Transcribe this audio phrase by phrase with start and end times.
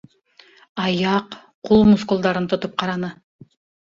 [0.85, 1.37] Аяҡ.
[1.69, 3.13] ҡул мускулдарын тотоп ҡараны.